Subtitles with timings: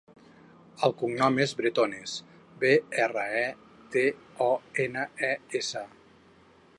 [0.87, 2.15] El cognom és Bretones:
[2.63, 2.71] be,
[3.03, 4.05] erra, e, te,
[4.49, 4.51] o,
[4.87, 5.89] ena, e, essa.